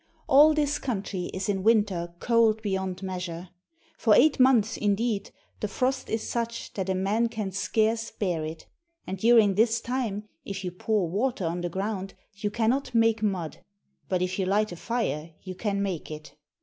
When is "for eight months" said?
3.99-4.75